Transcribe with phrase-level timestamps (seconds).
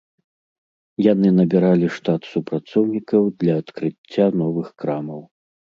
[1.13, 5.21] Яны набіралі штат супрацоўнікаў для адкрыцця новых крамаў.